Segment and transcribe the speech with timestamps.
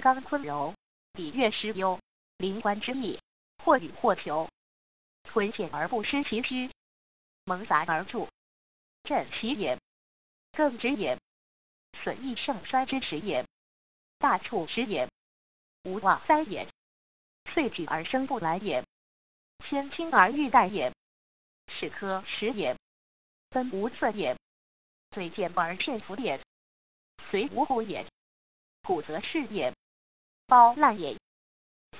[0.00, 0.74] 刚坤柔，
[1.12, 1.98] 礼乐师忧，
[2.38, 3.18] 灵官之意，
[3.62, 4.48] 或予或求，
[5.24, 6.70] 存险而不失其虚，
[7.44, 8.28] 蒙杂而助，
[9.04, 9.78] 振其也，
[10.52, 11.18] 更之也，
[12.02, 13.46] 损益盛衰之时也，
[14.18, 15.08] 大处时也，
[15.84, 16.68] 无妄灾也，
[17.52, 18.84] 遂举而生不来也，
[19.68, 20.92] 先轻而欲待也，
[21.68, 22.76] 是科时也，
[23.50, 24.36] 分无色也，
[25.10, 26.40] 最见而骗服也，
[27.30, 28.06] 随无故也，
[28.82, 29.72] 故则是也。
[30.46, 31.18] 包烂也，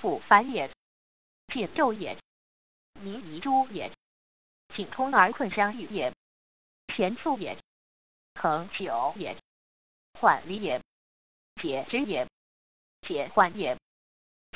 [0.01, 0.71] 复繁也，
[1.47, 2.19] 变骤也，
[3.01, 3.91] 迷遗诸也，
[4.75, 6.13] 景通而困相遇也，
[6.95, 7.57] 前促也，
[8.35, 9.37] 恒久也，
[10.21, 10.83] 缓离也，
[11.61, 12.29] 解之也，
[13.03, 13.79] 解患也，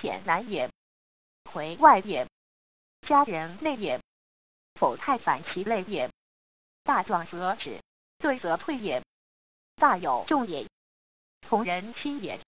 [0.02, 0.70] 简难也，
[1.50, 2.28] 回外也，
[3.06, 4.00] 家人内也，
[4.75, 6.11] 否太反其类也，
[6.83, 7.80] 大壮则止，
[8.19, 9.02] 对则退也，
[9.77, 10.69] 大有重也，
[11.48, 12.39] 从人亲也。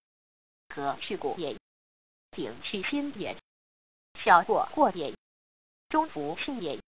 [0.71, 1.59] 革去骨也，
[2.31, 3.37] 顶去心也，
[4.23, 5.15] 小过过也，
[5.89, 6.81] 中服信也，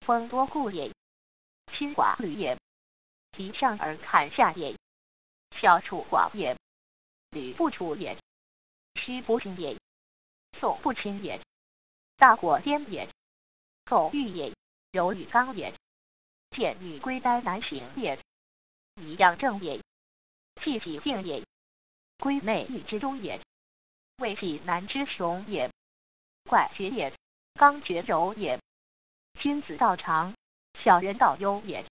[0.00, 0.92] 风多故也，
[1.72, 2.58] 亲寡履也，
[3.36, 4.76] 急上而砍下也，
[5.58, 6.56] 小处寡也，
[7.30, 8.18] 履不处也，
[9.00, 9.76] 虚不平也，
[10.60, 11.40] 宋不亲也，
[12.16, 13.08] 大火颠也，
[13.86, 14.52] 口欲也，
[14.92, 15.74] 柔与刚也，
[16.50, 18.20] 见与归单难行也，
[19.00, 19.80] 以养正也，
[20.62, 21.42] 气己静也。
[22.18, 23.40] 归内义之中也，
[24.18, 25.70] 未己难之雄也，
[26.48, 27.12] 怪绝也，
[27.54, 28.60] 刚绝柔也，
[29.40, 30.34] 君子道长，
[30.82, 31.84] 小人道优也。